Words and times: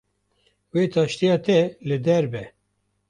Wê 0.73 0.83
taştiya 0.93 1.37
te 1.45 1.59
li 1.87 1.97
der 2.05 2.25
be 2.31 2.43